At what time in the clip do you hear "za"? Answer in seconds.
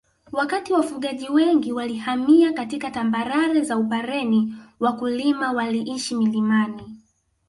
3.61-3.77